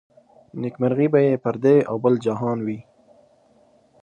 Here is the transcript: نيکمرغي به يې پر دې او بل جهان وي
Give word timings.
نيکمرغي 0.61 1.07
به 1.13 1.19
يې 1.25 1.33
پر 1.43 1.55
دې 1.63 1.75
او 1.89 1.95
بل 2.03 2.13
جهان 2.25 2.57
وي 2.65 2.79